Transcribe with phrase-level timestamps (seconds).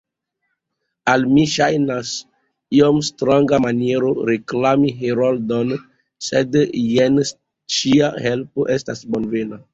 [1.11, 2.13] Al mi ŝajnas
[2.77, 5.75] iom stranga maniero reklami Heroldon,
[6.31, 7.23] sed jen
[7.77, 9.65] ĉia helpo estas bonvena.